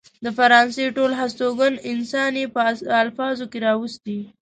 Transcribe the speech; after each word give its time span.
د 0.23 0.25
فرانسې 0.37 0.85
ټول 0.97 1.11
هستوګن 1.19 1.73
انسان 1.91 2.31
يې 2.39 2.45
په 2.55 2.61
الفاظو 3.03 3.45
کې 3.51 3.59
راوستي. 3.67 4.19